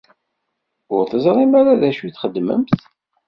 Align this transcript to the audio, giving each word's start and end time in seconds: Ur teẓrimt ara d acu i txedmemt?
Ur 0.95 1.03
teẓrimt 1.11 1.53
ara 1.59 1.79
d 1.79 1.83
acu 1.89 2.03
i 2.05 2.09
txedmemt? 2.11 2.71